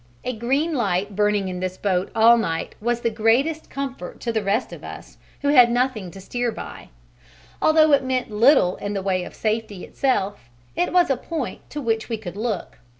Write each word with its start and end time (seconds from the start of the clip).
A 0.23 0.33
green 0.33 0.73
light 0.73 1.15
burning 1.15 1.47
in 1.47 1.59
this 1.59 1.77
boat 1.77 2.09
all 2.15 2.35
night 2.35 2.73
was 2.81 3.01
the 3.01 3.11
greatest 3.11 3.69
comfort 3.69 4.19
to 4.21 4.31
the 4.31 4.41
rest 4.41 4.73
of 4.73 4.83
us 4.83 5.19
who 5.43 5.49
had 5.49 5.69
nothing 5.69 6.09
to 6.09 6.19
steer 6.19 6.51
by: 6.51 6.89
although 7.61 7.93
it 7.93 8.03
meant 8.03 8.31
little 8.31 8.77
in 8.77 8.93
the 8.95 9.03
way 9.03 9.23
of 9.23 9.35
safety 9.35 9.83
in 9.83 9.91
itself, 9.91 10.49
it 10.75 10.91
was 10.91 11.11
a 11.11 11.17
point 11.17 11.69
to 11.69 11.79
which 11.83 12.09
we 12.09 12.17
could 12.17 12.35
look. 12.35 12.79